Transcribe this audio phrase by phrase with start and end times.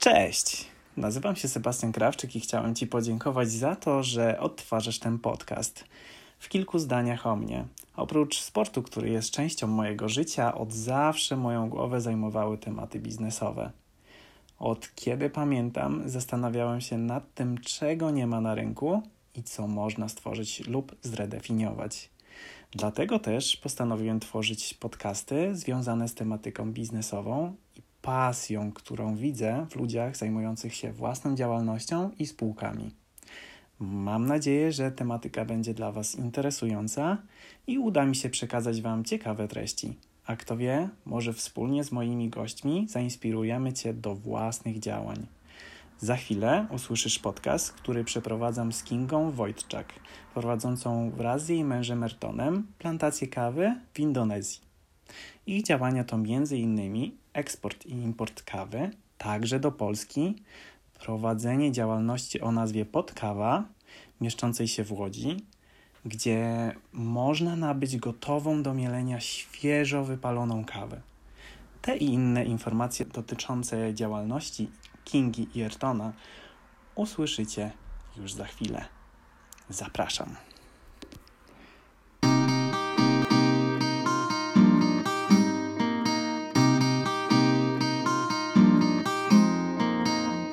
[0.00, 0.66] Cześć!
[0.96, 5.84] Nazywam się Sebastian Krawczyk i chciałem Ci podziękować za to, że odtwarzasz ten podcast.
[6.38, 7.64] W kilku zdaniach o mnie.
[7.96, 13.70] Oprócz sportu, który jest częścią mojego życia, od zawsze moją głowę zajmowały tematy biznesowe.
[14.58, 19.02] Od kiedy pamiętam, zastanawiałem się nad tym, czego nie ma na rynku
[19.34, 22.10] i co można stworzyć lub zredefiniować.
[22.72, 30.16] Dlatego też postanowiłem tworzyć podcasty związane z tematyką biznesową i pasją, którą widzę w ludziach
[30.16, 32.90] zajmujących się własną działalnością i spółkami.
[33.78, 37.18] Mam nadzieję, że tematyka będzie dla Was interesująca
[37.66, 39.96] i uda mi się przekazać Wam ciekawe treści.
[40.26, 45.26] A kto wie, może wspólnie z moimi gośćmi zainspirujemy Cię do własnych działań.
[45.98, 49.92] Za chwilę usłyszysz podcast, który przeprowadzam z Kingą Wojtczak,
[50.34, 54.60] prowadzącą wraz z jej mężem Mertonem plantację kawy w Indonezji.
[55.46, 57.10] Ich działania to m.in.
[57.32, 60.42] eksport i import kawy, także do Polski,
[61.00, 63.64] prowadzenie działalności o nazwie Podkawa,
[64.20, 65.36] mieszczącej się w Łodzi,
[66.04, 71.00] gdzie można nabyć gotową do mielenia świeżo wypaloną kawę.
[71.82, 74.70] Te i inne informacje dotyczące działalności
[75.04, 76.12] Kingi i Ayrtona
[76.94, 77.70] usłyszycie
[78.16, 78.84] już za chwilę.
[79.68, 80.49] Zapraszam.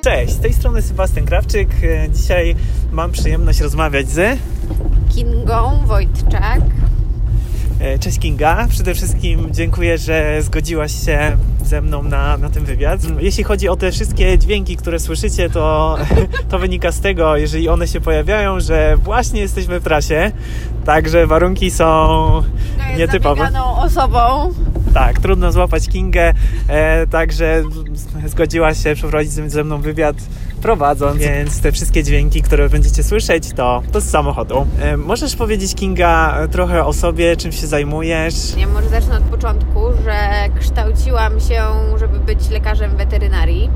[0.08, 1.68] Cześć, z tej strony Sebastian Krawczyk.
[2.14, 2.56] Dzisiaj
[2.92, 4.38] mam przyjemność rozmawiać z
[5.14, 6.60] Kingą Wojtczak.
[7.80, 13.00] E, cześć Kinga, przede wszystkim dziękuję, że zgodziłaś się ze mną na, na ten wywiad.
[13.20, 15.96] Jeśli chodzi o te wszystkie dźwięki, które słyszycie, to,
[16.50, 20.32] to wynika z tego, jeżeli one się pojawiają, że właśnie jesteśmy w trasie,
[20.88, 21.84] także warunki są
[22.78, 23.42] No nietypowe.
[23.42, 24.52] jest osobą.
[24.94, 26.34] Tak, trudno złapać Kingę,
[26.68, 27.62] e, także
[28.26, 30.16] zgodziłaś się przeprowadzić ze mną wywiad
[30.62, 34.66] prowadząc, więc te wszystkie dźwięki, które będziecie słyszeć, to, to z samochodu.
[34.80, 38.34] E, możesz powiedzieć Kinga trochę o sobie, czym się zajmujesz?
[38.56, 40.18] Ja może zacznę od początku, że
[40.60, 41.62] kształciłam się,
[41.98, 43.70] żeby być lekarzem weterynarii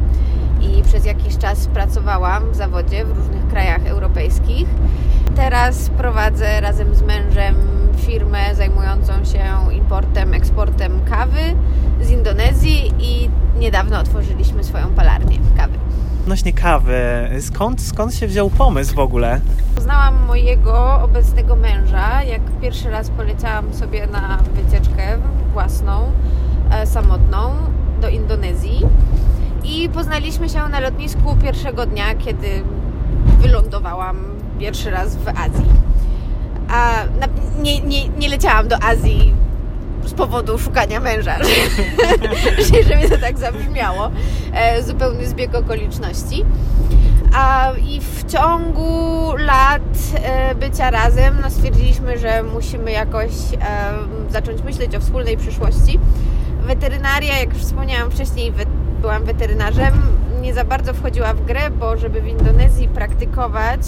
[0.60, 4.66] i przez jakiś czas pracowałam w zawodzie w różnych krajach europejskich.
[5.36, 7.54] Teraz prowadzę razem z mężem
[7.96, 11.40] firmę zajmującą się importem, eksportem kawy
[12.00, 15.78] z Indonezji i niedawno otworzyliśmy swoją palarnię kawy.
[16.22, 17.02] Odnośnie kawy,
[17.40, 19.40] skąd, skąd się wziął pomysł w ogóle?
[19.74, 25.18] Poznałam mojego obecnego męża, jak pierwszy raz poleciałam sobie na wycieczkę
[25.52, 26.12] własną,
[26.70, 27.50] e, samotną
[28.00, 28.82] do Indonezji
[29.64, 32.62] i poznaliśmy się na lotnisku pierwszego dnia, kiedy
[33.38, 34.31] wylądowałam
[34.62, 35.66] pierwszy raz w Azji.
[36.68, 36.94] A
[37.62, 39.34] nie, nie, nie leciałam do Azji
[40.04, 41.36] z powodu szukania męża,
[42.88, 44.10] żeby to tak zabrzmiało.
[44.52, 46.44] E, zupełny zbieg okoliczności.
[47.34, 54.62] A, I w ciągu lat e, bycia razem no, stwierdziliśmy, że musimy jakoś e, zacząć
[54.62, 55.98] myśleć o wspólnej przyszłości.
[56.66, 58.64] Weterynaria, jak już wspomniałam wcześniej, we,
[59.00, 59.92] byłam weterynarzem,
[60.42, 63.80] nie za bardzo wchodziła w grę, bo żeby w Indonezji praktykować,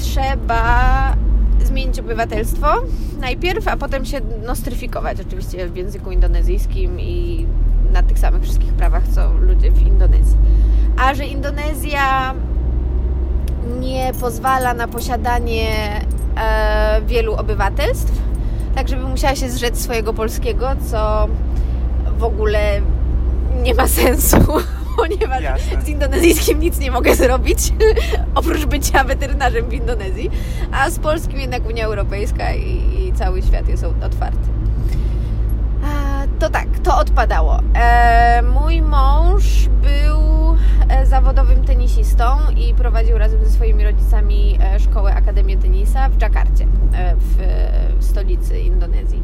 [0.00, 1.16] trzeba
[1.64, 2.66] zmienić obywatelstwo
[3.20, 7.46] najpierw, a potem się nostryfikować oczywiście w języku indonezyjskim i
[7.92, 10.36] na tych samych wszystkich prawach, co ludzie w Indonezji.
[10.98, 12.34] A że Indonezja
[13.80, 16.00] nie pozwala na posiadanie
[16.36, 18.12] e, wielu obywatelstw,
[18.74, 21.28] tak żeby musiała się zrzec swojego polskiego, co
[22.18, 22.80] w ogóle
[23.62, 24.36] nie ma sensu
[25.00, 25.82] ponieważ Jasne.
[25.82, 27.58] z indonezyjskim nic nie mogę zrobić,
[28.34, 30.30] oprócz bycia weterynarzem w Indonezji,
[30.72, 34.60] a z polskim jednak Unia Europejska i, i cały świat jest otwarty.
[36.38, 37.60] To tak, to odpadało.
[37.74, 40.56] E, mój mąż był
[40.88, 42.24] e, zawodowym tenisistą
[42.56, 46.66] i prowadził razem ze swoimi rodzicami e, szkołę Akademię Tenisa w Dżakarcie,
[47.16, 49.22] w stolicy Indonezji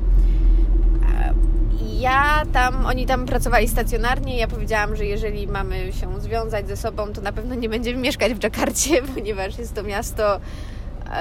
[1.99, 4.39] ja tam, oni tam pracowali stacjonarnie.
[4.39, 8.35] Ja powiedziałam, że jeżeli mamy się związać ze sobą, to na pewno nie będziemy mieszkać
[8.35, 10.41] w Dżakarcie, ponieważ jest to miasto,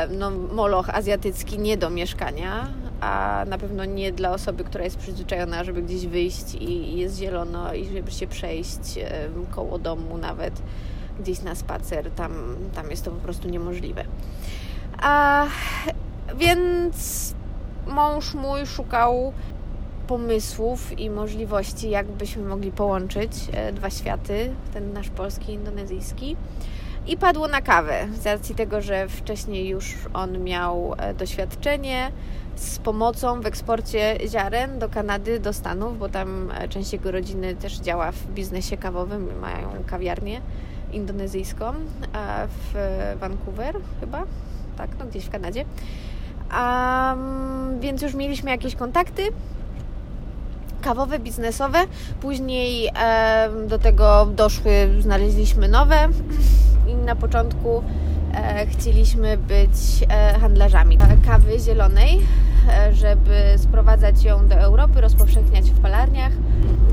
[0.10, 2.68] no, moloch azjatycki nie do mieszkania,
[3.02, 7.74] a na pewno nie dla osoby, która jest przyzwyczajona, żeby gdzieś wyjść i jest zielono
[7.74, 9.00] i żeby się przejść
[9.52, 10.62] koło domu nawet
[11.20, 12.12] gdzieś na spacer.
[12.12, 14.06] Tam, tam jest to po prostu niemożliwe.
[15.02, 15.46] A,
[16.38, 17.34] więc
[17.88, 19.34] mąż mój szukał
[20.08, 26.36] pomysłów i możliwości, jak byśmy mogli połączyć e, dwa światy, ten nasz polski i indonezyjski.
[27.08, 32.12] i padło na kawę, z racji tego, że wcześniej już on miał e, doświadczenie
[32.56, 37.56] z pomocą w eksporcie ziaren do Kanady, do Stanów, bo tam e, część jego rodziny
[37.56, 40.42] też działa w biznesie kawowym, mają kawiarnię
[40.92, 41.74] indonezyjską
[42.48, 42.74] w
[43.20, 44.24] Vancouver chyba,
[44.78, 45.66] tak, no gdzieś w Kanadzie.
[46.52, 49.22] Um, więc już mieliśmy jakieś kontakty
[50.86, 51.80] kawowe, biznesowe.
[52.22, 56.10] Później um, do tego doszły, znaleźliśmy nowe
[56.88, 57.84] i na początku
[58.34, 62.22] e, chcieliśmy być e, handlarzami kawy zielonej,
[62.70, 66.32] e, żeby sprowadzać ją do Europy, rozpowszechniać w palarniach.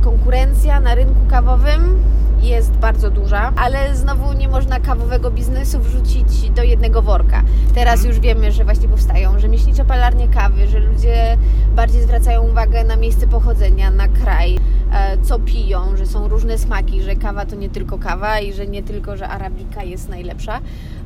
[0.05, 2.03] Konkurencja na rynku kawowym
[2.43, 7.43] jest bardzo duża, ale znowu nie można kawowego biznesu wrzucić do jednego worka.
[7.75, 8.09] Teraz mhm.
[8.09, 11.37] już wiemy, że właśnie powstają rzemieślnicze palarnie kawy, że ludzie
[11.77, 14.59] bardziej zwracają uwagę na miejsce pochodzenia, na kraj,
[14.93, 18.67] e, co piją, że są różne smaki, że kawa to nie tylko kawa i że
[18.67, 20.61] nie tylko, że arabika jest najlepsza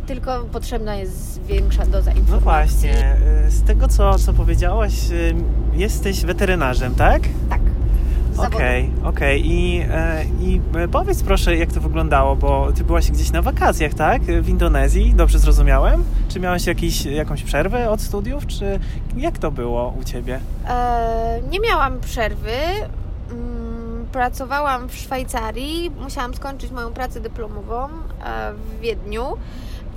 [0.06, 2.30] tylko potrzebna jest większa doza informacji.
[2.30, 3.16] No właśnie,
[3.46, 7.22] e, z tego co, co powiedziałaś, e, jesteś weterynarzem, tak?
[7.50, 7.60] Tak.
[8.38, 9.40] Okej, okay, okej.
[9.40, 9.52] Okay.
[9.52, 10.60] I, e, I
[10.92, 14.22] powiedz proszę, jak to wyglądało, bo ty byłaś gdzieś na wakacjach, tak?
[14.22, 16.04] W Indonezji, dobrze zrozumiałem?
[16.28, 18.80] Czy miałaś jakiś, jakąś przerwę od studiów, czy
[19.16, 20.40] jak to było u ciebie?
[20.68, 22.56] E, nie miałam przerwy.
[23.30, 27.88] Mm, pracowałam w Szwajcarii, musiałam skończyć moją pracę dyplomową e,
[28.52, 29.36] w Wiedniu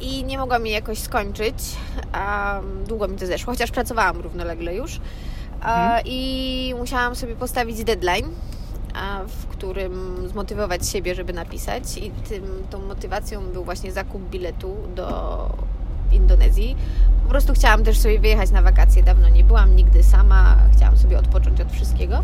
[0.02, 1.56] i nie mogłam jej jakoś skończyć.
[2.88, 5.00] Długo mi to zeszło, chociaż pracowałam równolegle już.
[5.62, 6.02] Mhm.
[6.06, 8.26] I musiałam sobie postawić deadline,
[9.28, 11.98] w którym zmotywować siebie, żeby napisać.
[11.98, 15.50] I tym, tą motywacją był właśnie zakup biletu do
[16.12, 16.76] Indonezji.
[17.24, 19.04] Po prostu chciałam też sobie wyjechać na wakacje.
[19.04, 22.24] Dawno nie byłam nigdy sama, chciałam sobie odpocząć od wszystkiego.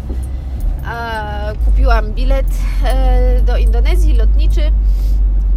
[1.65, 2.47] Kupiłam bilet
[2.85, 4.71] e, do Indonezji lotniczy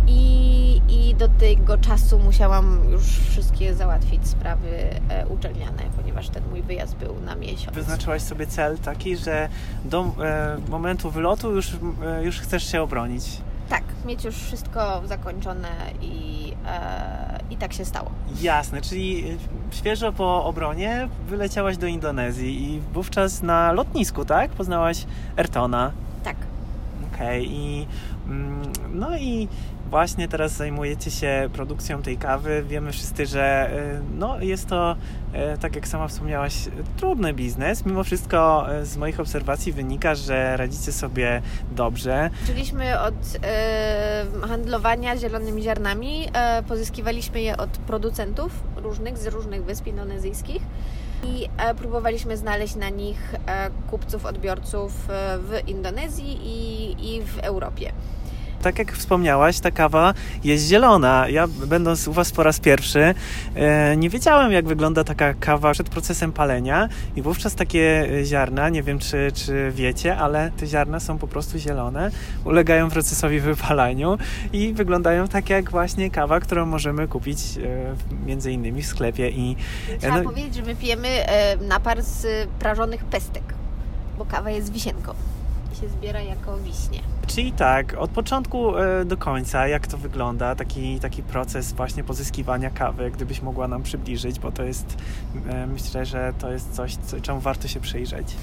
[0.09, 4.69] i, i do tego czasu musiałam już wszystkie załatwić sprawy
[5.09, 7.75] e, uczelniane, ponieważ ten mój wyjazd był na miesiąc.
[7.75, 9.49] Wyznaczyłaś sobie cel taki, że
[9.85, 13.25] do e, momentu wylotu już, e, już chcesz się obronić.
[13.69, 15.69] Tak, mieć już wszystko zakończone
[16.03, 18.11] i, e, i tak się stało.
[18.41, 19.25] Jasne, czyli
[19.71, 24.51] świeżo po obronie wyleciałaś do Indonezji i wówczas na lotnisku, tak?
[24.51, 25.07] Poznałaś
[25.37, 25.93] Ertona.
[26.25, 26.37] Tak.
[27.15, 27.55] Okej, okay.
[27.55, 27.87] i
[28.27, 29.49] mm, no i
[29.90, 32.62] właśnie teraz zajmujecie się produkcją tej kawy.
[32.69, 34.96] Wiemy wszyscy, że y, no, jest to,
[35.55, 37.87] y, tak jak sama wspomniałaś, trudny biznes.
[37.87, 41.43] Mimo wszystko y, z moich obserwacji wynika, że radzicie sobie
[41.73, 42.31] dobrze.
[42.40, 43.14] Zaczęliśmy od
[44.49, 46.29] handlowania zielonymi ziarnami.
[46.69, 50.62] pozyskiwaliśmy je od producentów różnych, z różnych wysp indonezyjskich
[51.25, 53.35] i próbowaliśmy znaleźć na nich
[53.90, 54.93] kupców, odbiorców
[55.38, 57.93] w Indonezji i, i w Europie
[58.63, 60.15] tak jak wspomniałaś, ta kawa
[60.45, 61.29] jest zielona.
[61.29, 63.15] Ja, będąc u Was po raz pierwszy,
[63.55, 68.83] e, nie wiedziałem, jak wygląda taka kawa przed procesem palenia, i wówczas takie ziarna, nie
[68.83, 72.11] wiem czy, czy wiecie, ale te ziarna są po prostu zielone,
[72.45, 74.19] ulegają procesowi wypalaniu
[74.53, 79.31] i wyglądają tak jak właśnie kawa, którą możemy kupić e, między innymi w sklepie.
[79.31, 79.57] I,
[80.01, 83.43] Trzeba no, powiedzieć, że my pijemy e, napar z prażonych pestek,
[84.19, 85.15] bo kawa jest wisienką
[85.81, 87.01] się zbiera jako wiśnie.
[87.27, 92.71] Czyli tak, od początku e, do końca, jak to wygląda, taki, taki proces właśnie pozyskiwania
[92.71, 94.97] kawy, gdybyś mogła nam przybliżyć, bo to jest,
[95.49, 98.37] e, myślę, że to jest coś, co, czemu warto się przyjrzeć.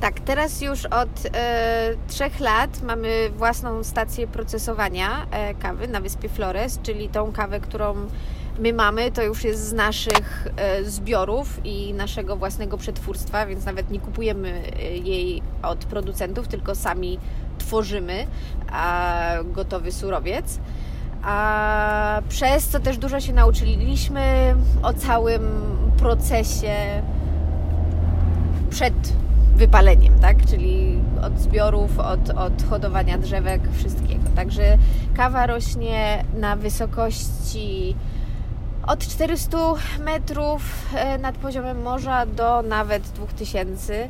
[0.00, 5.26] Tak, teraz już od e, trzech lat mamy własną stację procesowania
[5.58, 7.94] kawy na wyspie Flores, czyli tą kawę, którą
[8.58, 10.48] my mamy, to już jest z naszych
[10.84, 14.62] zbiorów i naszego własnego przetwórstwa, więc nawet nie kupujemy
[15.04, 17.18] jej od producentów, tylko sami
[17.58, 18.26] tworzymy
[19.44, 20.58] gotowy surowiec.
[21.22, 25.42] A przez co też dużo się nauczyliśmy o całym
[25.96, 26.74] procesie
[28.70, 28.94] przed
[29.56, 30.46] wypaleniem, tak?
[30.46, 34.22] Czyli od zbiorów, od, od hodowania drzewek, wszystkiego.
[34.36, 34.78] Także
[35.16, 37.96] kawa rośnie na wysokości
[38.86, 39.58] od 400
[40.04, 40.62] metrów
[40.94, 44.08] e, nad poziomem morza do nawet 2000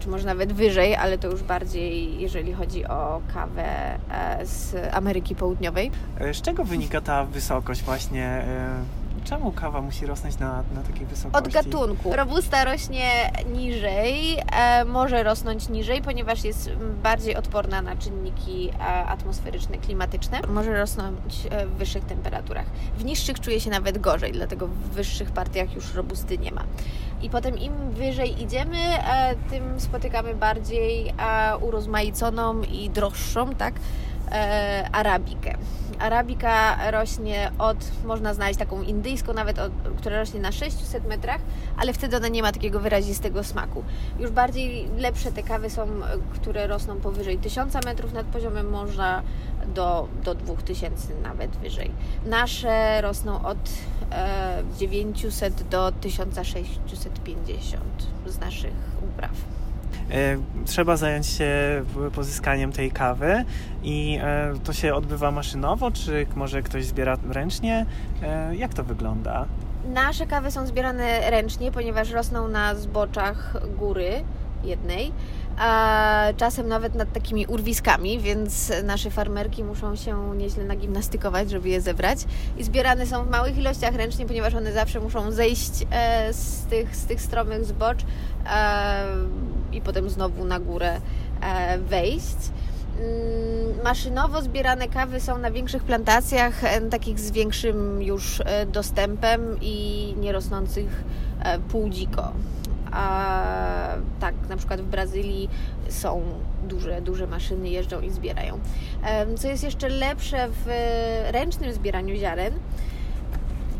[0.00, 3.64] czy może nawet wyżej, ale to już bardziej jeżeli chodzi o kawę
[4.10, 5.90] e, z Ameryki Południowej.
[6.18, 11.06] E, z czego wynika ta wysokość właśnie e, Czemu kawa musi rosnąć na, na takiej
[11.06, 11.46] wysokości?
[11.46, 12.16] Od gatunku.
[12.16, 16.70] Robusta rośnie niżej, e, może rosnąć niżej, ponieważ jest
[17.02, 20.40] bardziej odporna na czynniki e, atmosferyczne, klimatyczne.
[20.48, 22.66] Może rosnąć e, w wyższych temperaturach.
[22.98, 26.64] W niższych czuje się nawet gorzej, dlatego w wyższych partiach już robusty nie ma.
[27.22, 31.14] I potem im wyżej idziemy, e, tym spotykamy bardziej
[31.60, 33.74] urozmaiconą i droższą, tak?
[34.32, 35.54] E, arabikę.
[35.98, 41.40] Arabika rośnie od, można znaleźć taką indyjską nawet, od, która rośnie na 600 metrach,
[41.76, 43.84] ale wtedy ona nie ma takiego wyrazistego smaku.
[44.18, 45.88] Już bardziej lepsze te kawy są,
[46.34, 49.22] które rosną powyżej 1000 metrów nad poziomem morza
[49.74, 51.90] do, do 2000 nawet wyżej.
[52.26, 53.70] Nasze rosną od
[54.12, 57.82] e, 900 do 1650
[58.26, 59.57] z naszych upraw.
[60.10, 60.36] E,
[60.66, 61.82] trzeba zająć się
[62.14, 63.44] pozyskaniem tej kawy
[63.82, 67.86] i e, to się odbywa maszynowo, czy może ktoś zbiera ręcznie?
[68.22, 69.46] E, jak to wygląda?
[69.88, 74.10] Nasze kawy są zbierane ręcznie, ponieważ rosną na zboczach góry
[74.64, 75.12] jednej,
[75.58, 81.80] a czasem nawet nad takimi urwiskami, więc nasze farmerki muszą się nieźle nagimnastykować, żeby je
[81.80, 82.18] zebrać.
[82.58, 85.72] I zbierane są w małych ilościach ręcznie, ponieważ one zawsze muszą zejść
[86.30, 87.98] z tych, z tych stromych zbocz
[89.72, 91.00] i potem znowu na górę
[91.40, 92.36] e, wejść.
[93.00, 99.56] Mm, maszynowo zbierane kawy są na większych plantacjach, e, takich z większym już e, dostępem
[99.60, 101.04] i nierosnących
[101.68, 102.32] półdziko.
[102.98, 105.48] A tak, na przykład w Brazylii
[105.88, 106.22] są
[106.68, 108.58] duże, duże maszyny, jeżdżą i zbierają.
[109.36, 110.66] Co jest jeszcze lepsze w
[111.30, 112.54] ręcznym zbieraniu ziaren,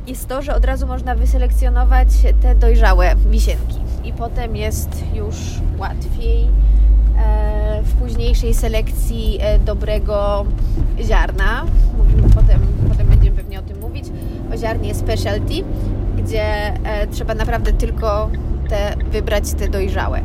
[0.07, 2.09] jest to, że od razu można wyselekcjonować
[2.43, 5.37] te dojrzałe wisienki i potem jest już
[5.79, 6.49] łatwiej
[7.19, 10.47] e, w późniejszej selekcji e, dobrego
[11.01, 11.65] ziarna.
[11.97, 14.05] Mówimy potem, potem będziemy pewnie o tym mówić,
[14.55, 15.55] o ziarnie specialty,
[16.19, 16.45] gdzie
[16.85, 18.31] e, trzeba naprawdę tylko
[18.69, 20.21] te, wybrać te dojrzałe.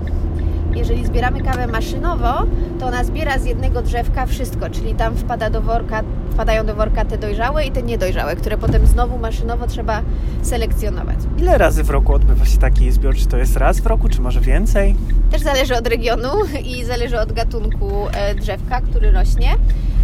[0.75, 2.45] Jeżeli zbieramy kawę maszynowo,
[2.79, 7.05] to ona zbiera z jednego drzewka wszystko, czyli tam wpada do worka wpadają do worka
[7.05, 10.01] te dojrzałe i te niedojrzałe, które potem znowu maszynowo trzeba
[10.41, 11.17] selekcjonować.
[11.37, 13.15] Ile razy w roku odbywa się taki zbiór?
[13.15, 14.95] Czy to jest raz w roku, czy może więcej?
[15.31, 16.29] Też zależy od regionu
[16.75, 19.55] i zależy od gatunku e, drzewka, który rośnie.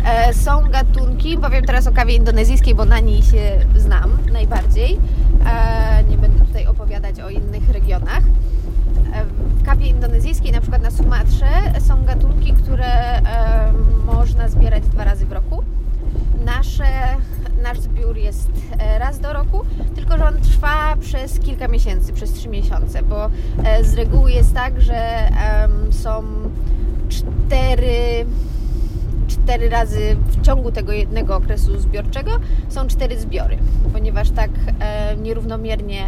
[0.05, 5.00] E, są gatunki, powiem teraz o kawie indonezyjskiej, bo na niej się znam najbardziej.
[5.46, 8.24] E, nie będę opowiadać o innych regionach.
[9.60, 11.48] W kawie indonezyjskiej, na przykład na Sumatrze,
[11.80, 13.22] są gatunki, które
[14.06, 15.63] można zbierać dwa razy w roku
[16.46, 17.18] nasze,
[17.63, 22.34] nasz zbiór jest e, raz do roku, tylko że on trwa przez kilka miesięcy, przez
[22.34, 23.30] trzy miesiące, bo
[23.63, 25.30] e, z reguły jest tak, że
[25.92, 26.24] są
[27.10, 28.25] cztery
[29.28, 32.32] cztery razy w ciągu tego jednego okresu zbiorczego
[32.70, 33.58] są cztery zbiory,
[33.94, 36.01] ponieważ tak e, nierównomiernie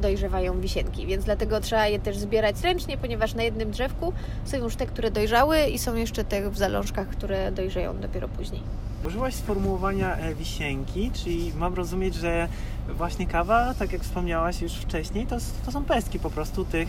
[0.00, 4.12] dojrzewają wisienki, więc dlatego trzeba je też zbierać ręcznie, ponieważ na jednym drzewku
[4.44, 8.62] są już te, które dojrzały i są jeszcze te w zalążkach, które dojrzeją dopiero później.
[9.06, 12.48] Użyłaś sformułowania e, wisienki, czyli mam rozumieć, że
[12.88, 16.88] właśnie kawa, tak jak wspomniałaś już wcześniej, to, to są pestki po prostu tych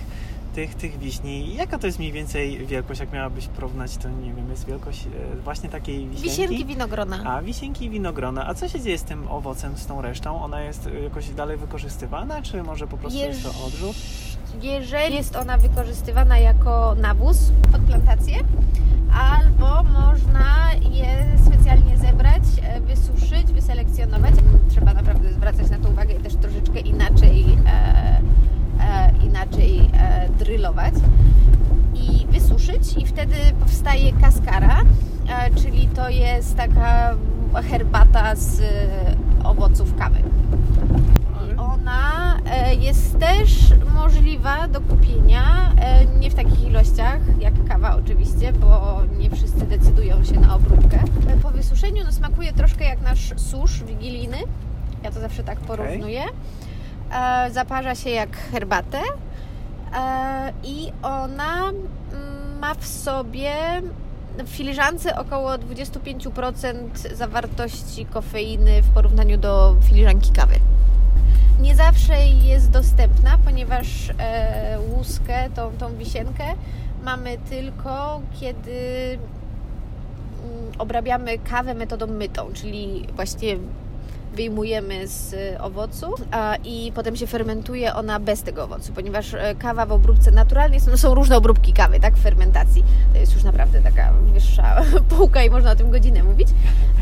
[0.53, 1.55] tych, tych wiśni.
[1.55, 5.41] Jaka to jest mniej więcej wielkość, jak miałabyś porównać, to nie wiem, jest wielkość e,
[5.43, 6.29] właśnie takiej wisienki?
[6.29, 7.23] Wisienki winogrona.
[7.25, 8.47] A, wisienki winogrona.
[8.47, 10.43] A co się dzieje z tym owocem, z tą resztą?
[10.43, 13.27] Ona jest e, jakoś dalej wykorzystywana, czy może po prostu Jeż...
[13.27, 13.95] jest to odrzut?
[14.61, 18.37] Jeżeli jest ona wykorzystywana jako nawóz pod plantację,
[19.13, 24.33] albo można je specjalnie zebrać, e, wysuszyć, wyselekcjonować.
[24.69, 28.21] Trzeba naprawdę zwracać na to uwagę i też troszeczkę inaczej E,
[29.23, 30.93] inaczej e, drylować
[31.93, 34.81] i wysuszyć i wtedy powstaje kaskara,
[35.29, 37.15] e, czyli to jest taka
[37.69, 38.61] herbata z
[39.43, 40.19] owoców kawy.
[41.51, 42.37] I ona
[42.79, 45.73] jest też możliwa do kupienia,
[46.19, 50.99] nie w takich ilościach jak kawa oczywiście, bo nie wszyscy decydują się na obróbkę.
[51.43, 54.37] Po wysuszeniu no, smakuje troszkę jak nasz susz wigilijny,
[55.03, 56.21] ja to zawsze tak porównuję.
[56.21, 56.60] Okay E,
[57.51, 59.01] zaparza się jak herbatę
[59.97, 63.51] e, i ona mm, ma w sobie
[64.37, 66.73] w filiżance około 25%
[67.13, 70.55] zawartości kofeiny w porównaniu do filiżanki kawy.
[71.61, 73.87] Nie zawsze jest dostępna, ponieważ
[74.17, 76.43] e, łuskę, tą, tą wisienkę
[77.03, 79.17] mamy tylko kiedy
[80.43, 83.57] mm, obrabiamy kawę metodą mytą, czyli właśnie
[84.33, 86.13] wyjmujemy z owocu
[86.63, 90.97] i potem się fermentuje ona bez tego owocu, ponieważ e, kawa w obróbce naturalnej są,
[90.97, 92.83] są różne obróbki kawy, tak, w fermentacji.
[93.13, 94.81] To jest już naprawdę taka wyższa
[95.17, 96.47] półka i można o tym godzinę mówić,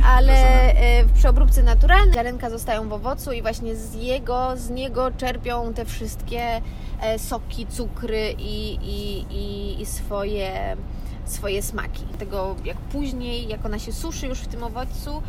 [0.06, 5.12] ale e, przy obróbce naturalnej ziarenka zostają w owocu i właśnie z jego, z niego
[5.12, 6.62] czerpią te wszystkie
[7.02, 10.78] e, soki, cukry i, i, i, i swoje
[11.26, 12.04] swoje smaki.
[12.20, 15.22] Tego jak później, jak ona się suszy już w tym owocu, e,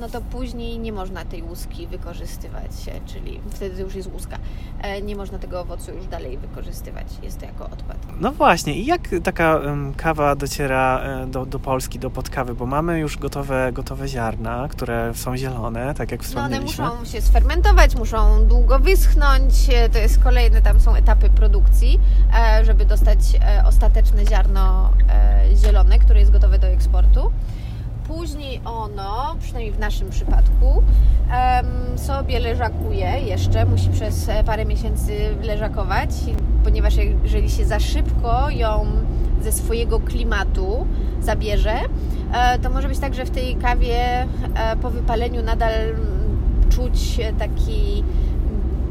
[0.00, 4.36] no to później nie można tej łuski wykorzystywać, e, czyli wtedy już jest łuska.
[4.82, 7.06] E, Nie można tego owocu już dalej wykorzystywać.
[7.22, 7.96] Jest to jako odpad.
[8.20, 9.60] No właśnie, i jak taka
[9.96, 12.54] kawa dociera e, do, do Polski, do podkawy?
[12.54, 16.84] Bo mamy już gotowe, gotowe ziarna, które są zielone, tak jak No one wspomnieliśmy.
[16.84, 19.54] muszą się sfermentować, muszą długo wyschnąć.
[19.74, 22.00] e, To jest kolejne, tam są etapy produkcji,
[22.58, 27.32] e, żeby dostać e, ostateczne ziarno e, zielone, które jest gotowe do eksportu.
[28.06, 30.82] Później ono, przynajmniej w naszym przypadku,
[31.96, 36.10] sobie leżakuje jeszcze, musi przez e, parę miesięcy leżakować,
[36.64, 36.94] ponieważ
[37.24, 38.86] jeżeli się za szybko ją
[39.42, 40.86] ze swojego klimatu
[41.20, 41.74] zabierze,
[42.32, 44.26] e, to może być tak, że w tej kawie e,
[44.82, 45.72] po wypaleniu nadal
[46.70, 48.04] czuć taki,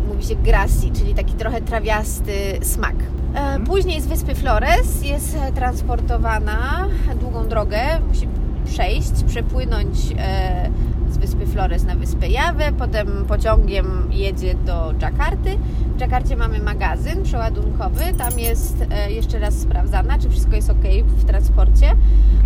[0.07, 2.95] mówi się grassi, czyli taki trochę trawiasty smak.
[3.27, 3.63] Mhm.
[3.63, 6.87] Później z wyspy Flores jest transportowana
[7.19, 8.27] długą drogę, musi
[8.65, 10.69] przejść, przepłynąć e,
[11.09, 15.57] z wyspy Flores na wyspę Jawę, potem pociągiem jedzie do Dżakarty.
[15.95, 20.83] W Dżakarcie mamy magazyn przeładunkowy, tam jest e, jeszcze raz sprawdzana, czy wszystko jest ok
[21.07, 21.95] w transporcie,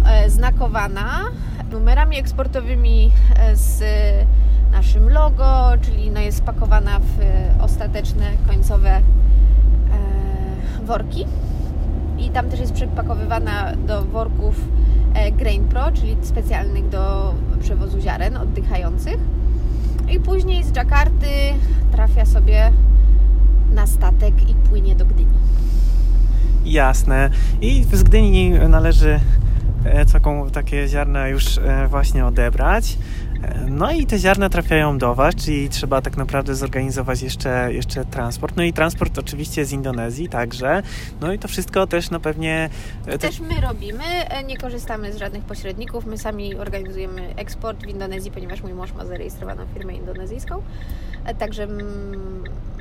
[0.06, 1.24] e, znakowana
[1.72, 3.12] numerami eksportowymi
[3.54, 3.84] z
[4.72, 7.20] naszym logo, czyli no jest spakowana w
[7.64, 9.02] ostateczne końcowe
[10.86, 11.26] worki
[12.20, 14.56] i tam też jest przepakowywana do worków
[15.38, 19.18] Grain Pro, czyli specjalnych do przewozu ziaren oddychających.
[20.10, 21.28] I później z Dżakarty
[21.92, 22.72] trafia sobie
[23.72, 25.38] na statek i płynie do Gdyni.
[26.66, 27.30] Jasne.
[27.62, 29.20] I z Gdyni należy
[29.84, 32.98] e, taką, takie ziarna już e, właśnie odebrać.
[33.68, 38.56] No i te ziarna trafiają do Was, czyli trzeba tak naprawdę zorganizować jeszcze, jeszcze transport.
[38.58, 40.84] No i transport oczywiście z Indonezji także.
[41.22, 42.70] No i to wszystko też na pewnie...
[43.08, 46.06] e, To te- też my robimy, e, nie korzystamy z żadnych pośredników.
[46.06, 50.62] My sami organizujemy eksport w Indonezji, ponieważ mój mąż ma zarejestrowaną firmę indonezyjską.
[51.34, 51.68] Także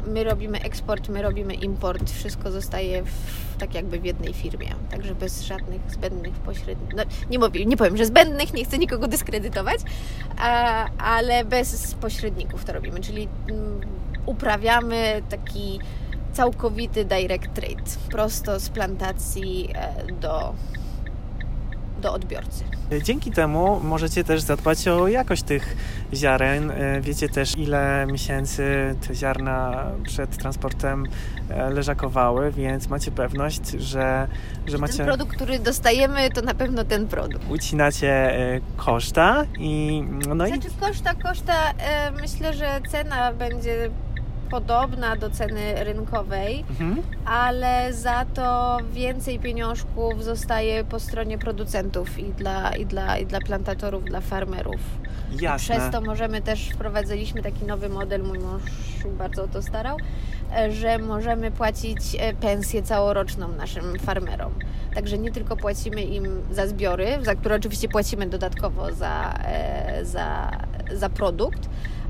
[0.07, 4.75] my robimy eksport, my robimy import, wszystko zostaje w, tak jakby w jednej firmie.
[4.91, 6.95] Także bez żadnych zbędnych pośredników.
[6.97, 9.81] No, nie, mówię, nie powiem, że zbędnych, nie chcę nikogo dyskredytować,
[10.39, 13.81] a, ale bez pośredników to robimy, czyli mm,
[14.27, 15.81] uprawiamy taki
[16.33, 20.55] całkowity direct trade, prosto z plantacji e, do,
[22.03, 22.65] do odbiorcy.
[23.03, 25.77] Dzięki temu możecie też zadbać o jakość tych
[26.15, 26.71] ziaren.
[26.71, 31.07] E, Wiecie też, ile miesięcy te ziarna przed transportem
[31.51, 34.29] e, leżakowały, więc macie pewność, że,
[34.67, 34.97] że macie...
[34.97, 37.51] Ten produkt, który dostajemy, to na pewno ten produkt.
[37.51, 40.03] ucinacie e, koszta i
[40.37, 43.91] no i Znaczy koszta, koszta, e, myślę, że cena będzie
[44.51, 47.03] podobna do ceny rynkowej, mhm.
[47.25, 53.41] ale za to więcej pieniążków zostaje po stronie producentów i dla, i dla, i dla
[53.41, 54.81] plantatorów, dla farmerów.
[55.41, 55.77] jasne.
[55.77, 58.63] Przez to możemy też wprowadziliśmy taki nowy model, mój mąż
[59.19, 59.97] bardzo o to starał,
[60.57, 64.53] e, że możemy płacić e, pensję całoroczną naszym farmerom.
[64.95, 70.51] Także nie tylko płacimy im za zbiory, za które oczywiście płacimy dodatkowo za, e, za,
[70.93, 71.69] za produkt,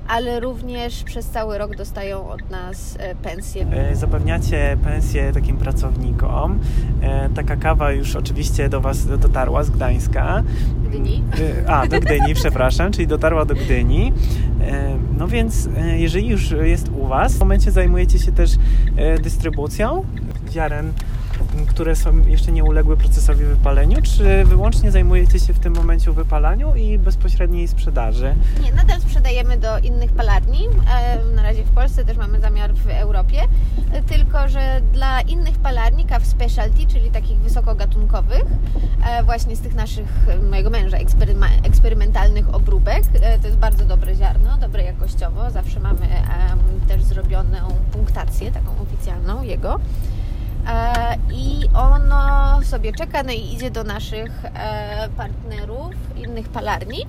[0.08, 3.66] ale również przez cały rok dostają od nas e, pensję.
[3.70, 6.58] E, Zapewniacie pensję takim pracownikom.
[7.02, 10.42] E, Taka kawa już oczywiście do Was dotarła z Gdańska.
[10.88, 11.22] Gdyni.
[11.66, 14.12] A, do Gdyni, przepraszam, czyli dotarła do Gdyni.
[15.18, 18.50] No więc, jeżeli już jest u Was, w momencie zajmujecie się też
[19.22, 20.04] dystrybucją
[20.50, 20.92] ziaren,
[21.68, 26.74] które są jeszcze nie uległy procesowi wypaleniu, czy wyłącznie zajmujecie się w tym momencie wypalaniu
[26.74, 28.34] i bezpośredniej sprzedaży?
[28.62, 30.68] Nie, nadal sprzedajemy do innych palarni.
[31.34, 33.38] Na razie w Polsce też mamy zamiar w Europie.
[34.08, 38.44] Tylko, że dla innych palarni, kaw specialty, czyli takich wysokogatunkowych,
[39.06, 40.96] e, właśnie z tych naszych, mojego męża,
[41.62, 45.50] eksperymentalnych obróbek, e, to jest bardzo dobre ziarno, dobre jakościowo.
[45.50, 46.06] Zawsze mamy
[46.88, 47.58] też zrobioną
[47.92, 49.80] punktację, taką oficjalną jego.
[50.66, 57.06] E, I ono sobie czeka, no i idzie do naszych e, partnerów, innych palarni.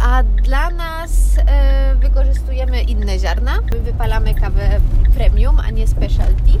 [0.00, 3.58] A dla nas e, wykorzystujemy inne ziarna.
[3.72, 4.80] My wypalamy kawę
[5.14, 6.52] premium, a nie specialty.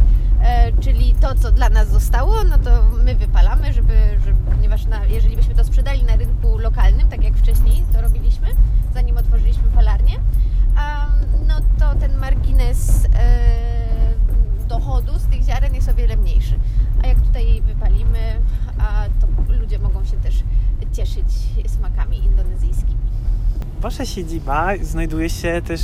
[0.80, 5.36] Czyli to, co dla nas zostało, no to my wypalamy, żeby, żeby ponieważ na, jeżeli
[5.36, 8.48] byśmy to sprzedali na rynku lokalnym, tak jak wcześniej to robiliśmy,
[8.94, 10.14] zanim otworzyliśmy palarnię,
[23.82, 25.80] Wasza siedziba znajduje się też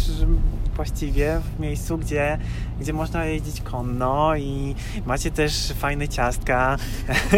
[0.76, 2.38] właściwie w miejscu, gdzie,
[2.80, 4.74] gdzie można jeździć konno i
[5.06, 6.76] macie też fajne ciastka.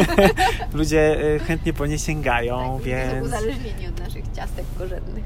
[0.75, 3.27] Ludzie e, chętnie po nie sięgają, Tak, więc...
[3.27, 5.25] Uzależnieni od naszych ciastek korzennych.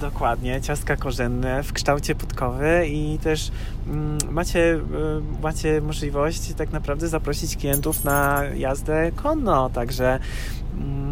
[0.00, 3.50] Dokładnie, ciastka korzenne w kształcie podkowy i też
[3.86, 4.80] mm, macie, y,
[5.42, 10.18] macie możliwość tak naprawdę zaprosić klientów na jazdę konno, także
[10.74, 11.09] mm,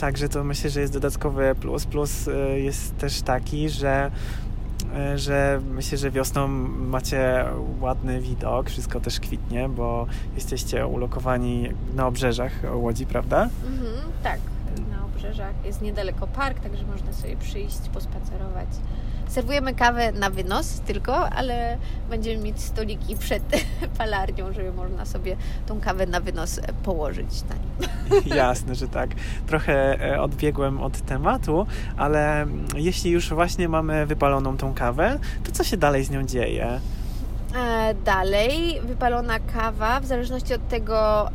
[0.00, 1.86] także to myślę, że jest dodatkowy plus.
[1.86, 4.10] Plus y, jest też taki, że
[5.14, 7.44] y, że myślę, że wiosną macie
[7.80, 13.48] ładny widok, wszystko też kwitnie, bo jesteście ulokowani na obrzeżach Łodzi, prawda?
[13.66, 14.40] Mhm, tak
[15.26, 15.54] obrzeżach.
[15.64, 18.68] Jest niedaleko park, także można sobie przyjść, pospacerować.
[19.28, 21.78] Serwujemy kawę na wynos tylko, ale
[22.10, 23.42] będziemy mieć stoliki przed
[23.98, 25.36] palarnią, żeby można sobie
[25.66, 27.90] tą kawę na wynos położyć na nim.
[28.38, 29.10] Jasne, że tak.
[29.46, 35.64] Trochę e, odbiegłem od tematu, ale jeśli już właśnie mamy wypaloną tą kawę, to co
[35.64, 36.80] się dalej z nią dzieje?
[37.56, 41.30] E, dalej, wypalona kawa, w zależności od tego,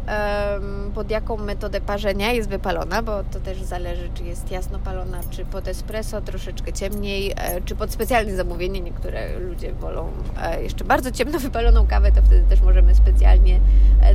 [0.96, 5.46] pod jaką metodę parzenia jest wypalona, bo to też zależy, czy jest jasno palona, czy
[5.46, 8.82] pod espresso, troszeczkę ciemniej, e, czy pod specjalne zamówienie.
[8.82, 10.08] Niektóre ludzie wolą
[10.42, 13.60] e, jeszcze bardzo ciemno wypaloną kawę, to wtedy też możemy specjalnie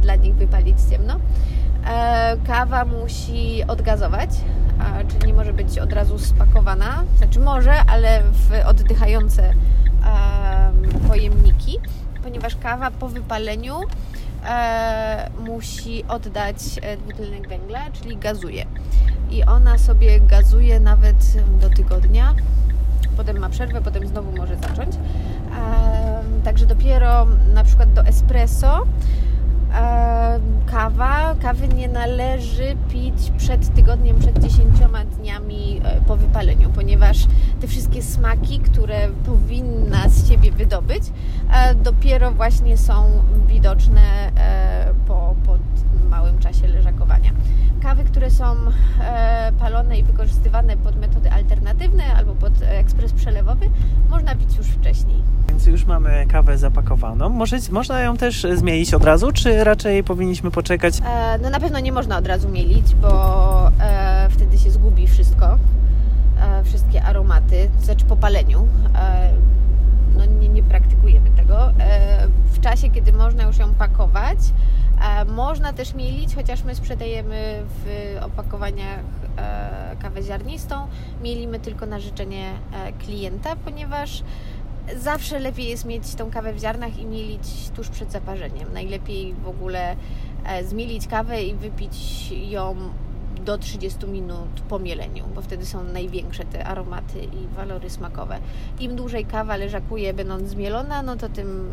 [0.01, 1.21] dla nich wypalić ciemno.
[2.47, 4.31] Kawa musi odgazować,
[5.09, 9.53] czyli nie może być od razu spakowana, znaczy może, ale w oddychające
[11.09, 11.56] pojemniki,
[12.22, 13.81] ponieważ kawa po wypaleniu
[14.44, 18.66] e, musi oddać e, dwutlenek węgla, czyli gazuje.
[19.31, 21.16] I ona sobie gazuje nawet
[21.61, 22.35] do tygodnia.
[23.16, 24.94] Potem ma przerwę, potem znowu może zacząć.
[24.94, 28.87] E, także dopiero na przykład do espresso
[30.67, 37.27] kawa, kawy nie należy pić przed tygodniem, przed dziesięcioma dniami e, po wypaleniu, ponieważ
[37.61, 41.03] te wszystkie smaki, które powinna z siebie wydobyć,
[41.53, 45.59] e, dopiero właśnie są widoczne e, po, po
[46.11, 47.30] małym czasie leżakowania.
[47.82, 48.44] Kawy, które są
[49.59, 53.70] palone i wykorzystywane pod metody alternatywne albo pod ekspres przelewowy,
[54.11, 55.16] można pić już wcześniej.
[55.48, 57.28] Więc już mamy kawę zapakowaną.
[57.28, 60.94] Może, można ją też zmienić od razu, czy raczej powinniśmy poczekać?
[61.06, 65.59] E, no na pewno nie można od razu mielić, bo e, wtedy się zgubi wszystko,
[66.40, 68.66] e, wszystkie aromaty, znaczy po paleniu.
[68.94, 69.30] E,
[70.16, 71.70] no nie, nie praktykujemy tego.
[71.70, 74.52] E, w czasie, kiedy można już ją pakować, e,
[75.26, 79.04] można też mielić, chociaż my sprzedajemy w opakowaniach
[79.98, 80.88] kawę ziarnistą,
[81.22, 82.52] mielimy tylko na życzenie
[82.98, 84.22] klienta, ponieważ
[84.94, 88.72] zawsze lepiej jest mieć tą kawę w ziarnach i mielić tuż przed zaparzeniem.
[88.72, 89.96] Najlepiej w ogóle
[90.46, 92.76] e, zmielić kawę i wypić ją
[93.44, 98.38] do 30 minut po mieleniu, bo wtedy są największe te aromaty i walory smakowe.
[98.80, 101.72] Im dłużej kawa leżakuje będąc zmielona, no to tym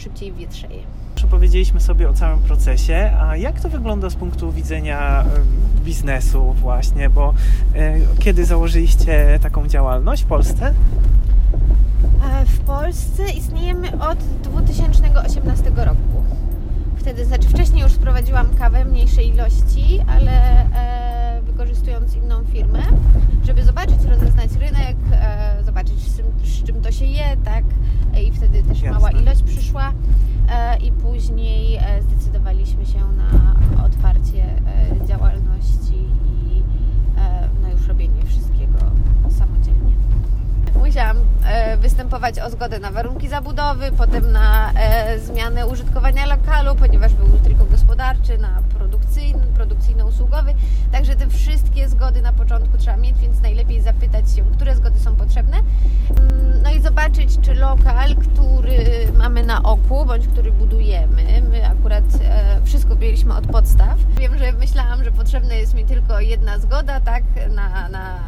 [0.00, 0.82] szybciej wietrzeje.
[1.14, 5.24] Przepowiedzieliśmy sobie o całym procesie, a jak to wygląda z punktu widzenia e,
[5.84, 7.34] biznesu właśnie, bo
[7.74, 10.74] e, kiedy założyliście taką działalność w Polsce?
[12.46, 16.24] W Polsce istniejemy od 2018 roku.
[16.96, 20.32] Wtedy, znaczy wcześniej już sprowadziłam kawę mniejszej ilości, ale
[20.74, 21.01] e,
[21.62, 22.82] wykorzystując inną firmę,
[23.44, 27.64] żeby zobaczyć, rozeznać rynek, e, zobaczyć z, z, czym to się je, tak?
[28.14, 28.90] E, I wtedy też Jasne.
[28.90, 29.92] mała ilość przyszła
[30.48, 35.94] e, i później e, zdecydowaliśmy się na otwarcie e, działalności
[36.26, 36.62] i
[37.62, 38.51] no już robienie wszystkiego
[40.92, 47.14] musiałam e, występować o zgodę na warunki zabudowy, potem na e, zmianę użytkowania lokalu, ponieważ
[47.14, 50.54] był tylko gospodarczy, na produkcyjny, produkcyjno-usługowy.
[50.92, 55.16] Także te wszystkie zgody na początku trzeba mieć, więc najlepiej zapytać się, które zgody są
[55.16, 55.56] potrzebne.
[55.56, 58.51] Mm, no i zobaczyć, czy lokal, który
[59.22, 63.98] mamy na oku, bądź który budujemy, my akurat e, wszystko wzięliśmy od podstaw.
[64.18, 68.18] Wiem, że myślałam, że potrzebna jest mi tylko jedna zgoda, tak, na, na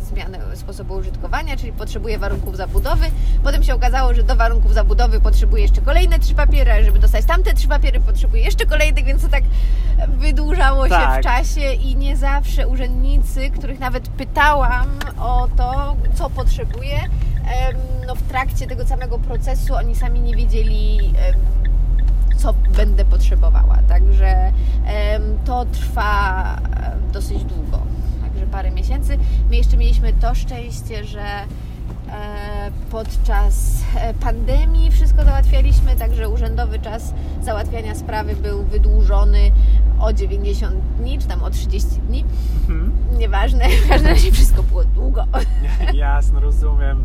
[0.00, 3.06] zmianę sposobu użytkowania, czyli potrzebuję warunków zabudowy.
[3.44, 7.24] Potem się okazało, że do warunków zabudowy potrzebuję jeszcze kolejne trzy papiery, a żeby dostać
[7.24, 9.44] tamte trzy papiery potrzebuję jeszcze kolejnych, więc to tak
[10.08, 11.14] wydłużało tak.
[11.14, 14.86] się w czasie i nie zawsze urzędnicy, których nawet pytałam
[15.18, 17.00] o to, co potrzebuję,
[18.06, 21.12] no w trakcie tego samego procesu oni sami nie wiedzieli
[22.36, 23.78] co będę potrzebowała.
[23.88, 24.52] Także
[25.44, 26.56] to trwa
[27.12, 27.80] dosyć długo
[28.52, 29.18] parę miesięcy.
[29.50, 31.24] My jeszcze mieliśmy to szczęście, że
[32.90, 39.50] podczas e, pandemii wszystko załatwialiśmy, także urzędowy czas załatwiania sprawy był wydłużony
[40.00, 42.24] o 90 dni, czy tam o 30 dni.
[42.68, 42.92] Mhm.
[43.18, 45.24] Nieważne, w każdym razie wszystko było długo.
[45.94, 47.04] Jasno, rozumiem.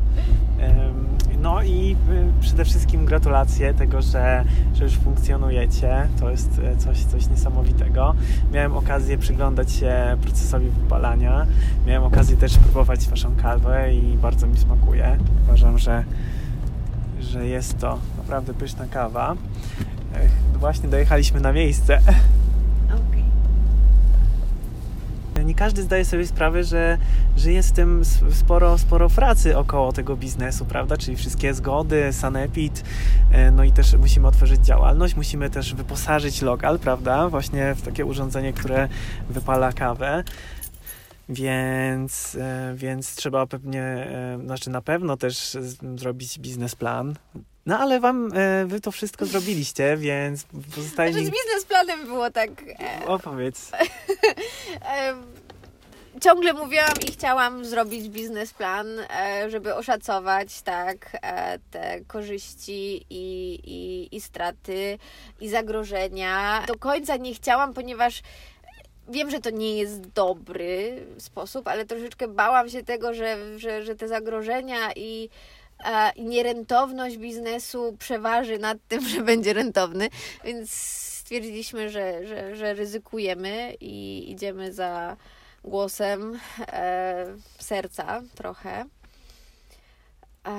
[1.41, 6.07] No i y, przede wszystkim gratulacje tego, że, że już funkcjonujecie.
[6.19, 8.15] To jest e, coś, coś niesamowitego.
[8.51, 11.45] Miałem okazję przyglądać się procesowi wypalania.
[11.87, 14.90] Miałem okazję też próbować Waszą kawę i bardzo mi smakuje.
[15.43, 16.03] Uważam, że,
[17.19, 19.35] że jest to naprawdę pyszna kawa.
[20.59, 22.01] Właśnie dojechaliśmy na miejsce.
[25.51, 26.97] nie każdy zdaje sobie sprawę, że,
[27.37, 28.01] że jest w tym
[28.31, 30.97] sporo, sporo pracy około tego biznesu, prawda?
[30.97, 32.83] Czyli wszystkie zgody, sanepid,
[33.31, 37.29] e, no i też musimy otworzyć działalność, musimy też wyposażyć lokal, prawda?
[37.29, 38.87] Właśnie w takie urządzenie, które
[39.29, 40.23] wypala kawę.
[41.31, 45.57] Więc, e, więc trzeba pewnie, e, znaczy na pewno też
[45.95, 47.15] zrobić biznesplan,
[47.65, 50.43] no ale wam, e, wy to wszystko zrobiliście, więc
[50.75, 51.13] pozostaje...
[51.13, 52.49] Znaczy z biznesplanem było tak...
[53.05, 53.71] Opowiedz.
[56.21, 58.87] ciągle mówiłam i chciałam zrobić biznesplan,
[59.47, 61.17] żeby oszacować tak
[61.71, 64.97] te korzyści i, i, i straty
[65.41, 66.63] i zagrożenia.
[66.67, 68.21] Do końca nie chciałam, ponieważ
[69.09, 73.95] wiem, że to nie jest dobry sposób, ale troszeczkę bałam się tego, że, że, że
[73.95, 75.29] te zagrożenia i
[76.15, 80.09] i nierentowność biznesu przeważy nad tym, że będzie rentowny,
[80.43, 80.71] więc
[81.31, 85.17] stwierdziliśmy, że, że, że ryzykujemy i idziemy za
[85.63, 87.25] głosem e,
[87.59, 88.85] serca trochę.
[90.47, 90.55] E,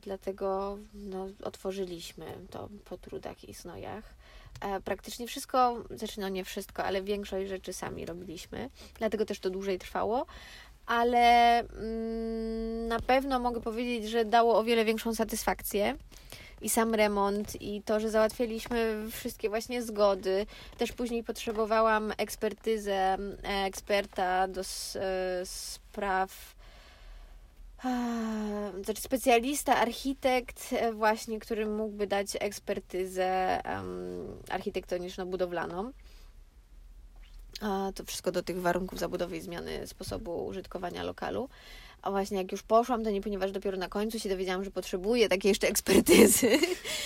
[0.00, 4.14] dlatego no, otworzyliśmy to po trudach i snojach.
[4.60, 9.50] E, praktycznie wszystko, znaczy no nie wszystko, ale większość rzeczy sami robiliśmy, dlatego też to
[9.50, 10.26] dłużej trwało,
[10.86, 15.96] ale mm, na pewno mogę powiedzieć, że dało o wiele większą satysfakcję
[16.60, 20.46] i sam remont, i to, że załatwialiśmy wszystkie właśnie zgody.
[20.78, 24.64] Też później potrzebowałam ekspertyzę e, eksperta do e,
[25.44, 26.54] spraw.
[28.84, 35.92] Znaczy specjalista, architekt, e, właśnie, który mógłby dać ekspertyzę um, architektoniczno-budowlaną
[37.94, 41.48] to wszystko do tych warunków zabudowy i zmiany sposobu użytkowania lokalu.
[42.04, 45.28] A właśnie jak już poszłam, to nie ponieważ dopiero na końcu się dowiedziałam, że potrzebuję
[45.28, 46.58] takiej jeszcze ekspertyzy.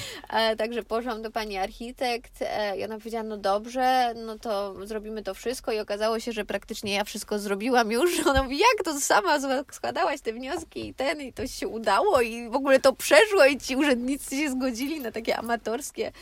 [0.59, 5.35] Także poszłam do pani architekt e, i ona powiedziała, no dobrze, no to zrobimy to
[5.35, 8.21] wszystko i okazało się, że praktycznie ja wszystko zrobiłam już.
[8.31, 9.39] Ona mówi, jak to sama
[9.73, 13.59] składałaś te wnioski i ten i to się udało i w ogóle to przeszło i
[13.59, 16.13] ci urzędnicy się zgodzili na takie amatorskie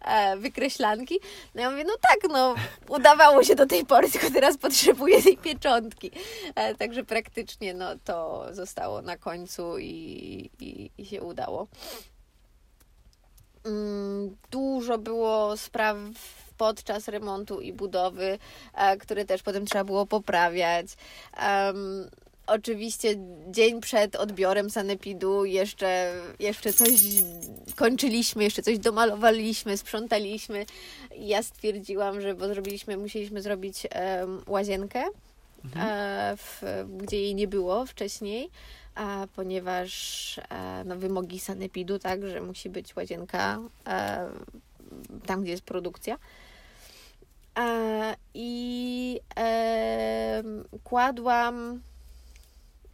[0.00, 1.20] e, wykreślanki.
[1.54, 2.54] No ja mówię, no tak, no
[2.88, 6.10] udawało się do tej pory, tylko teraz potrzebuję tej pieczątki.
[6.54, 11.66] E, także praktycznie no to zostało na końcu i, i, i się udało.
[13.64, 15.96] Mm, dużo było spraw
[16.56, 18.38] podczas remontu i budowy,
[18.74, 20.86] e, które też potem trzeba było poprawiać.
[21.42, 22.10] Um,
[22.46, 23.16] oczywiście
[23.50, 26.90] dzień przed odbiorem sanepidu jeszcze, jeszcze coś
[27.76, 30.66] kończyliśmy, jeszcze coś domalowaliśmy, sprzątaliśmy.
[31.18, 33.86] Ja stwierdziłam, że bo zrobiliśmy, musieliśmy zrobić
[34.20, 35.04] um, łazienkę
[35.66, 35.86] mhm.
[35.88, 36.62] E, w,
[36.96, 38.50] gdzie jej nie było wcześniej,
[38.94, 44.28] a ponieważ e, no, wymogi sanepidu, tak, że musi być łazienka e,
[45.26, 46.18] tam, gdzie jest produkcja.
[48.34, 49.20] I
[50.84, 51.80] kładłam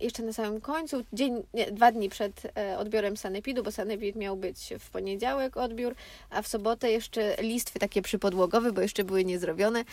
[0.02, 4.36] jeszcze na samym końcu, dzień, nie, dwa dni przed e, odbiorem sanepidu, bo sanepid miał
[4.36, 5.94] być w poniedziałek odbiór,
[6.30, 9.84] a w sobotę jeszcze listwy takie przypodłogowe, bo jeszcze były niezrobione.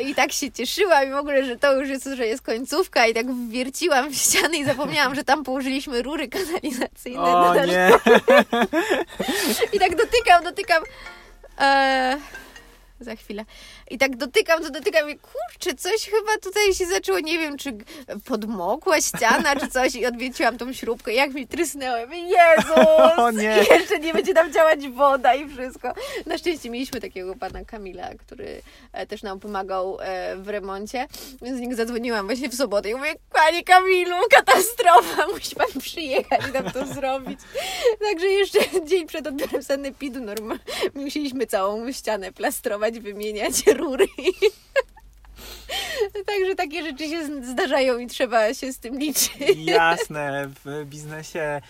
[0.00, 3.14] I tak się cieszyłam i w ogóle, że to już jest, że jest końcówka i
[3.14, 7.22] tak wierciłam w ściany i zapomniałam, że tam położyliśmy rury kanalizacyjne.
[7.22, 7.90] O, nie.
[9.72, 10.82] I tak dotykam, dotykam.
[11.60, 12.18] E,
[13.02, 13.44] za chwilę.
[13.90, 17.72] I tak dotykam, to dotykam i kurczę, coś chyba tutaj się zaczęło, nie wiem, czy
[18.24, 21.12] podmokła ściana, czy coś i odwieciłam tą śrubkę.
[21.14, 22.12] Jak mi trysnęłem.
[22.14, 22.86] Jezus!
[23.16, 23.56] O nie.
[23.70, 25.94] Jeszcze nie będzie tam działać woda i wszystko.
[26.26, 28.62] Na szczęście mieliśmy takiego pana Kamila, który
[28.92, 31.06] e, też nam pomagał e, w remoncie,
[31.42, 36.40] więc z niego zadzwoniłam właśnie w sobotę i mówię, panie Kamilu, katastrofa, musi pan przyjechać
[36.48, 37.40] i nam to zrobić.
[38.00, 44.06] Także jeszcze dzień przed odbiorem sanepidu normalnie musieliśmy całą ścianę plastrować, wymieniać rury.
[46.26, 49.56] Także takie rzeczy się zdarzają i trzeba się z tym liczyć.
[49.56, 51.60] Jasne, w biznesie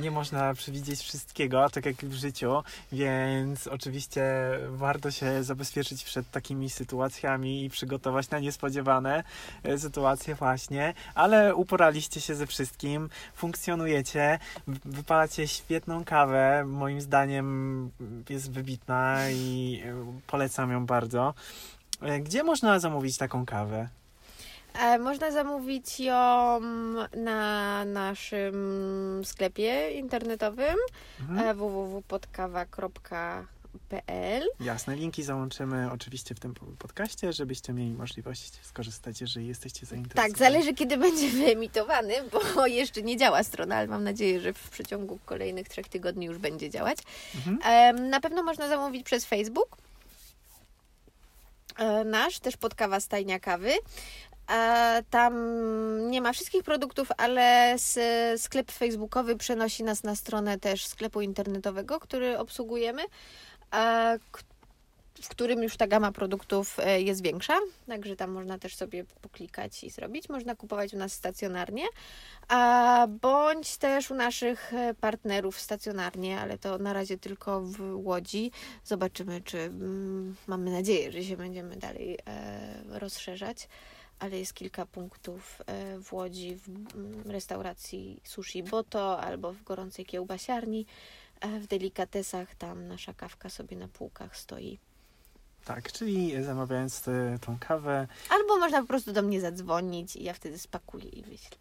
[0.00, 4.22] nie można przewidzieć wszystkiego, tak jak w życiu, więc oczywiście
[4.68, 9.24] warto się zabezpieczyć przed takimi sytuacjami i przygotować na niespodziewane
[9.62, 14.38] e, sytuacje właśnie, ale uporaliście się ze wszystkim, funkcjonujecie,
[14.84, 17.90] wypalacie świetną kawę, moim zdaniem
[18.30, 21.34] jest wybitna i e, polecam ją bardzo.
[22.02, 23.88] E, gdzie można zamówić taką kawę?
[24.74, 26.60] E, można zamówić ją
[27.16, 30.76] na naszym sklepie internetowym
[31.20, 31.48] mhm.
[31.48, 39.86] E, www.podkawa.pl Jasne, linki załączymy oczywiście w tym podcaście, żebyście mieli możliwość skorzystać, jeżeli jesteście
[39.86, 40.32] zainteresowani.
[40.32, 44.70] Tak, zależy kiedy będzie wyemitowany, bo jeszcze nie działa strona, ale mam nadzieję, że w
[44.70, 46.98] przeciągu kolejnych trzech tygodni już będzie działać.
[47.34, 48.10] Mhm.
[48.10, 49.76] Na pewno można zamówić przez Facebook
[52.04, 53.72] nasz, też podkawa stajnia kawy.
[54.50, 55.34] E, tam
[56.10, 57.76] nie ma wszystkich produktów, ale
[58.36, 63.02] sklep facebookowy przenosi nas na stronę też sklepu internetowego, który obsługujemy,
[63.74, 64.18] e,
[65.22, 69.84] w którym już ta gama produktów e, jest większa, także tam można też sobie poklikać
[69.84, 70.28] i zrobić.
[70.28, 71.84] Można kupować u nas stacjonarnie,
[72.48, 78.50] a bądź też u naszych e, partnerów stacjonarnie, ale to na razie tylko w Łodzi.
[78.84, 83.68] Zobaczymy, czy mm, mamy nadzieję, że się będziemy dalej e, rozszerzać
[84.18, 85.62] ale jest kilka punktów
[86.02, 90.86] w Łodzi w mm, restauracji Sushi Boto albo w gorącej kiełbasiarni.
[91.60, 94.78] W delikatesach tam nasza kawka sobie na półkach stoi.
[95.64, 97.02] Tak, czyli zamawiając
[97.40, 98.06] tą kawę.
[98.30, 101.56] Albo można po prostu do mnie zadzwonić i ja wtedy spakuję i wyślę.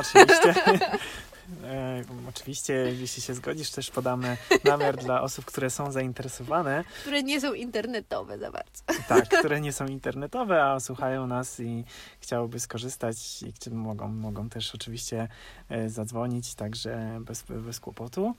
[0.00, 0.54] Oczywiście.
[1.64, 6.84] E, oczywiście, jeśli się zgodzisz, też podamy namiar dla osób, które są zainteresowane.
[7.00, 8.82] Które nie są internetowe za bardzo.
[9.08, 11.84] Tak, które nie są internetowe, a słuchają nas i
[12.20, 15.28] chciałyby skorzystać i mogą, mogą też oczywiście
[15.68, 18.34] e, zadzwonić, także bez, bez kłopotu.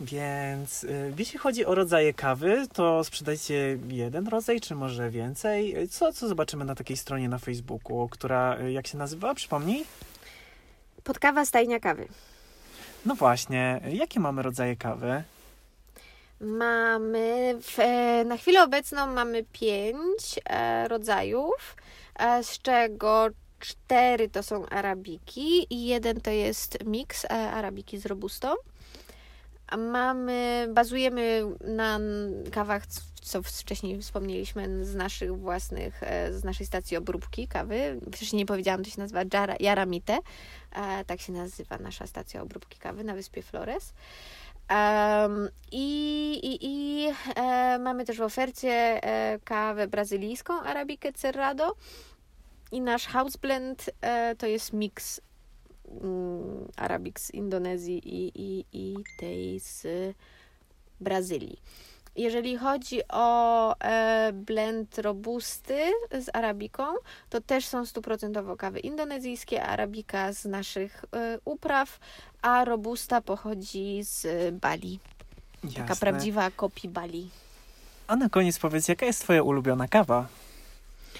[0.00, 0.88] Więc e,
[1.18, 5.88] jeśli chodzi o rodzaje kawy, to sprzedajcie jeden rodzaj, czy może więcej?
[5.88, 9.34] Co, co zobaczymy na takiej stronie na Facebooku, która jak się nazywa?
[9.34, 9.84] Przypomnij.
[11.04, 12.08] Podkawa stajnia kawy.
[13.06, 15.22] No właśnie, jakie mamy rodzaje kawy?
[16.40, 21.76] Mamy, w, e, na chwilę obecną mamy pięć e, rodzajów,
[22.18, 28.06] e, z czego cztery to są arabiki i jeden to jest miks e, arabiki z
[28.06, 28.48] robustą.
[29.78, 32.00] Mamy, bazujemy na
[32.52, 32.82] kawach,
[33.20, 38.00] co wcześniej wspomnieliśmy, z naszych własnych, e, z naszej stacji obróbki kawy.
[38.12, 39.22] Wcześniej nie powiedziałam, to się nazywa
[39.60, 40.18] Jaramite.
[40.72, 43.92] E, tak się nazywa nasza stacja obróbki kawy na wyspie Flores.
[44.70, 47.06] Um, I i, i
[47.36, 48.70] e, mamy też w ofercie
[49.04, 51.76] e, kawę brazylijską, arabikę Cerrado.
[52.72, 55.20] I nasz house blend e, to jest miks
[56.02, 59.86] mm, arabik z Indonezji i, i, i tej z
[61.00, 61.60] Brazylii.
[62.16, 66.82] Jeżeli chodzi o e, blend robusty z arabiką,
[67.30, 71.98] to też są stuprocentowo kawy indonezyjskie, arabika z naszych e, upraw,
[72.42, 74.98] a robusta pochodzi z Bali.
[75.64, 75.78] Jasne.
[75.80, 77.30] Taka prawdziwa kopi Bali.
[78.06, 80.26] A na koniec powiedz, jaka jest Twoja ulubiona kawa?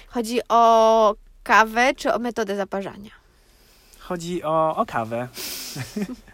[0.07, 3.11] Chodzi o kawę czy o metodę zaparzania?
[3.99, 5.27] Chodzi o, o kawę.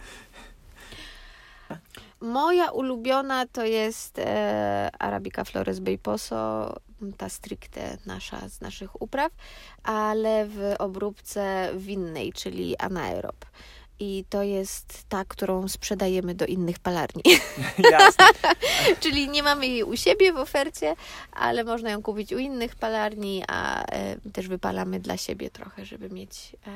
[2.21, 6.75] Moja ulubiona to jest e, Arabica Flores Bejposo,
[7.17, 9.31] ta stricte nasza z naszych upraw,
[9.83, 13.45] ale w obróbce winnej, czyli anaerob.
[13.99, 17.23] I to jest ta, którą sprzedajemy do innych palarni.
[17.91, 18.25] Jasne.
[19.01, 20.95] Czyli nie mamy jej u siebie w ofercie,
[21.31, 26.09] ale można ją kupić u innych palarni, a e, też wypalamy dla siebie trochę, żeby
[26.09, 26.69] mieć e,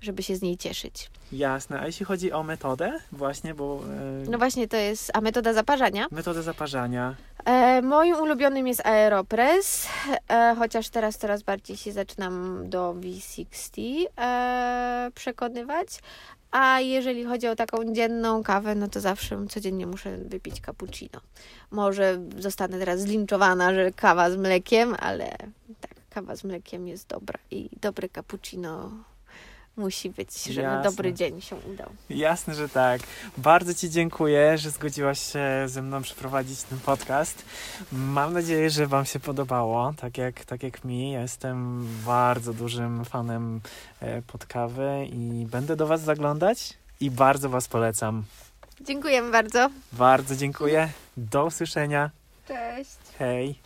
[0.00, 1.10] żeby się z niej cieszyć.
[1.32, 1.80] Jasne.
[1.80, 3.80] A jeśli chodzi o metodę, właśnie, bo.
[4.26, 4.30] E...
[4.30, 5.10] No właśnie, to jest.
[5.14, 6.06] A metoda zaparzania?
[6.10, 7.14] Metoda zaparzania.
[7.44, 9.88] E, moim ulubionym jest Aeropress,
[10.28, 15.88] e, chociaż teraz coraz bardziej się zaczynam do V60 e, przekonywać.
[16.50, 21.20] A jeżeli chodzi o taką dzienną kawę, no to zawsze codziennie muszę wypić cappuccino.
[21.70, 25.36] Może zostanę teraz zlinczowana, że kawa z mlekiem, ale
[25.80, 28.90] tak, kawa z mlekiem jest dobra i dobre cappuccino
[29.76, 30.90] musi być, żeby Jasne.
[30.90, 31.88] dobry dzień się udał.
[32.10, 33.00] Jasne, że tak.
[33.38, 37.44] Bardzo Ci dziękuję, że zgodziłaś się ze mną przeprowadzić ten podcast.
[37.92, 41.10] Mam nadzieję, że Wam się podobało, tak jak, tak jak mi.
[41.12, 43.60] Jestem bardzo dużym fanem
[44.00, 48.24] e, podkawy i będę do Was zaglądać i bardzo Was polecam.
[48.80, 49.70] Dziękujemy bardzo.
[49.92, 50.88] Bardzo dziękuję.
[51.16, 52.10] Do usłyszenia.
[52.48, 52.96] Cześć.
[53.18, 53.58] Hej.